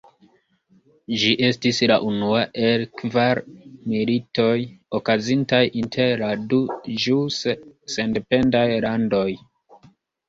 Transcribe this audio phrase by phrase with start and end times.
[1.23, 3.41] Ĝi estis la unua el kvar
[3.93, 4.57] militoj
[5.01, 6.63] okazintaj inter la du
[7.05, 7.55] ĵuse
[7.99, 9.27] sendependaj landoj.